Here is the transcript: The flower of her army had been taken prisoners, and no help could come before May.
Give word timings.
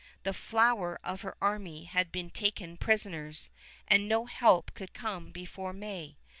The 0.23 0.33
flower 0.33 0.97
of 1.03 1.21
her 1.21 1.37
army 1.39 1.83
had 1.83 2.11
been 2.11 2.31
taken 2.31 2.75
prisoners, 2.75 3.51
and 3.87 4.09
no 4.09 4.25
help 4.25 4.73
could 4.73 4.95
come 4.95 5.29
before 5.29 5.73
May. 5.73 6.17